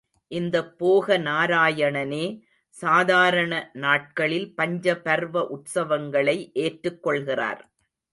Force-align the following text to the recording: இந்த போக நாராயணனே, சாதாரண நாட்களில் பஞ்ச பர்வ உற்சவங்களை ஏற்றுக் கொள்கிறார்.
இந்த 0.27 0.57
போக 0.73 1.17
நாராயணனே, 1.17 2.41
சாதாரண 2.69 3.69
நாட்களில் 3.73 4.55
பஞ்ச 4.55 4.95
பர்வ 4.97 5.43
உற்சவங்களை 5.49 6.51
ஏற்றுக் 6.53 7.03
கொள்கிறார். 7.03 7.61